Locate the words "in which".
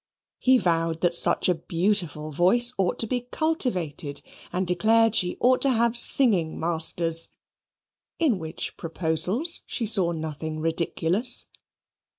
8.17-8.77